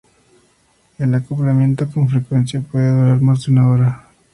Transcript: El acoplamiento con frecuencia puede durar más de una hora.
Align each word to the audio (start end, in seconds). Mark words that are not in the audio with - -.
El 0.97 1.13
acoplamiento 1.13 1.87
con 1.87 2.09
frecuencia 2.09 2.59
puede 2.59 2.89
durar 2.89 3.21
más 3.21 3.45
de 3.45 3.51
una 3.51 3.69
hora. 3.69 4.07